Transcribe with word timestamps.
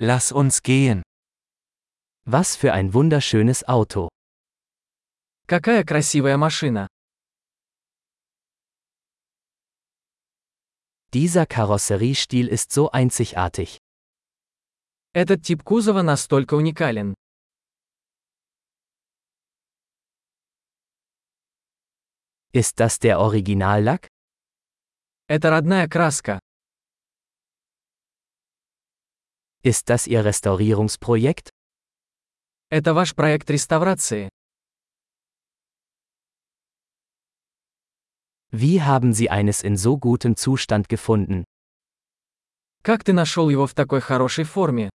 Lass 0.00 0.30
uns 0.30 0.62
gehen. 0.62 1.02
Was 2.24 2.54
für 2.54 2.72
ein 2.72 2.94
wunderschönes 2.94 3.66
Auto. 3.66 4.08
Какая 5.48 5.82
красивая 5.82 6.36
машина. 6.36 6.86
Dieser 11.12 11.46
Karosseriestil 11.46 12.46
ist 12.46 12.70
so 12.70 12.92
einzigartig. 12.92 13.78
Этот 15.14 15.42
тип 15.42 15.64
кузова 15.64 16.02
настолько 16.02 16.54
уникален. 16.54 17.14
Ist 22.52 22.78
das 22.78 23.00
der 23.00 23.18
Originallack? 23.18 24.06
Это 25.26 25.50
родная 25.50 25.88
краска. 25.88 26.38
Ist 29.63 29.89
das 29.89 30.07
Ihr 30.07 30.25
Restaurierungsprojekt? 30.25 31.49
Это 32.69 32.93
ваш 32.93 33.15
проект 33.15 33.49
реставрации. 33.49 34.29
Wie 38.51 38.81
haben 38.81 39.13
Sie 39.13 39.29
eines 39.29 39.63
in 39.63 39.77
so 39.77 39.97
gutem 39.97 40.35
Zustand 40.35 40.89
gefunden? 40.89 41.43
Как 42.83 43.03
ты 43.03 43.13
нашел 43.13 43.49
его 43.49 43.65
в 43.65 43.73
такой 43.73 44.01
хорошей 44.01 44.43
форме? 44.43 44.89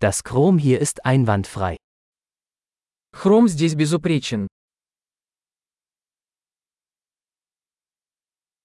Das 0.00 0.22
Chrom 0.22 0.58
hier 0.58 0.80
ist 0.80 1.04
einwandfrei. 1.04 1.76
Хром 3.12 3.48
здесь 3.48 3.74
безупречен. 3.74 4.46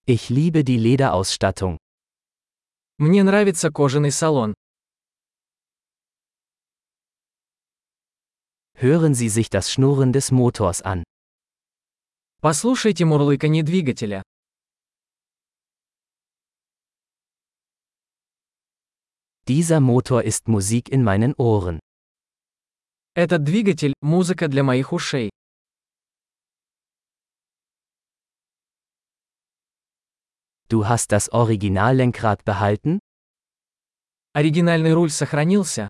Ich 0.05 0.29
liebe 0.29 0.63
die 0.63 0.77
Lederausstattung. 0.77 1.77
Мне 2.97 3.23
нравится 3.23 3.71
кожаный 3.71 4.11
салон. 4.11 4.55
Hören 8.73 9.13
Sie 9.13 9.29
sich 9.29 9.49
das 9.49 9.71
Schnurren 9.71 10.11
des 10.11 10.31
Motors 10.31 10.81
an. 10.81 11.03
Послушайте 12.41 13.05
мурлыканье 13.05 13.63
двигателя. 13.63 14.23
Dieser 19.47 19.79
Motor 19.79 20.23
ist 20.23 20.47
Musik 20.47 20.89
in 20.89 21.03
meinen 21.03 21.33
Ohren. 21.37 21.79
Этот 23.15 23.43
двигатель – 23.43 24.01
музыка 24.01 24.47
для 24.47 24.63
моих 24.63 24.93
ушей. 24.93 25.29
Du 30.69 30.87
hast 30.87 31.11
das 31.11 31.29
Originallenkrad 31.29 32.45
behalten? 32.45 32.99
Оригинальный 34.33 34.93
руль 34.93 35.09
сохранился. 35.09 35.89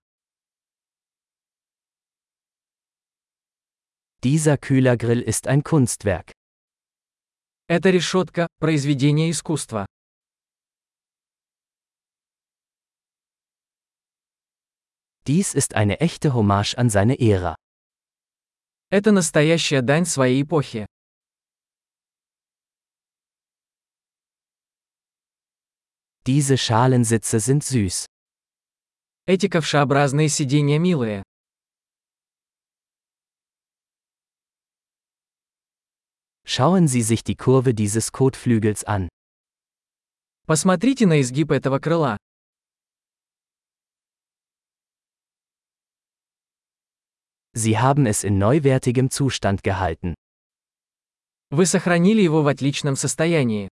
Dieser 4.23 4.58
Kühlergrill 4.58 5.22
ist 5.22 5.48
ein 5.48 5.64
Kunstwerk. 5.64 6.32
Эта 7.68 7.90
решетка – 7.90 8.59
произведение 8.59 9.30
искусства. 9.30 9.86
Dies 15.28 15.54
ist 15.54 15.76
eine 15.76 16.00
echte 16.00 16.34
Hommage 16.34 16.76
an 16.78 16.90
seine 16.90 17.20
Ära. 17.20 17.56
Это 18.90 19.12
настоящая 19.12 19.82
дань 19.82 20.06
своей 20.06 20.42
эпохи. 20.42 20.88
Diese 26.26 26.58
Schalensitze 26.58 27.40
sind 27.40 27.64
süß. 27.64 28.06
Эти 29.26 29.48
ковшеобразные 29.48 30.30
сиденья 30.30 30.80
милые. 30.80 31.23
Schauen 36.45 36.88
Sie 36.88 37.04
sich 37.04 37.23
die 37.23 37.36
Kurve 37.36 37.73
dieses 37.73 38.11
Kotflügels 38.11 38.83
an. 38.83 39.08
Посмотрите 40.48 41.05
на 41.05 41.22
изгиб 41.22 41.52
этого 41.52 41.80
крыла. 41.80 42.17
Sie 47.54 47.77
haben 47.77 48.05
es 48.08 48.23
in 48.23 48.38
neuwertigem 48.39 49.10
Zustand 49.11 49.64
gehalten. 49.64 50.16
Вы 51.52 51.66
сохранили 51.66 52.22
его 52.22 52.42
в 52.44 52.48
отличном 52.48 52.95
состоянии. 52.95 53.70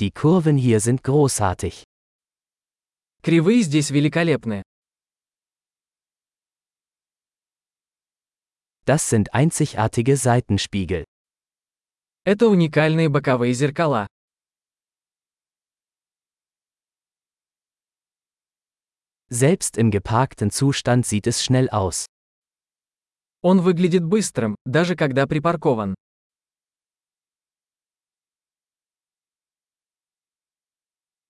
Die 0.00 0.10
Kurven 0.10 0.56
hier 0.56 0.80
sind 0.80 1.04
großartig. 1.04 1.84
Кривые 3.22 3.62
здесь 3.62 3.90
великолепны. 3.90 4.62
Das 8.86 9.10
sind 9.10 9.34
einzigartige 9.34 10.16
Seitenspiegel. 10.16 11.04
Это 12.24 12.48
уникальные 12.48 13.10
боковые 13.10 13.52
зеркала. 13.52 14.06
Selbst 19.28 19.76
im 19.76 19.90
geparkten 19.90 20.50
Zustand 20.50 21.04
sieht 21.04 21.26
es 21.26 21.44
schnell 21.44 21.68
aus. 21.68 22.06
Он 23.42 23.60
выглядит 23.60 24.04
быстрым, 24.04 24.56
даже 24.64 24.96
когда 24.96 25.26
припаркован. 25.26 25.94